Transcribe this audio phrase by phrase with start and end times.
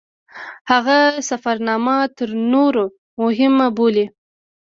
[0.71, 0.97] هغه
[1.29, 2.85] سفرنامه تر نورو
[3.21, 4.05] مهمه بولي.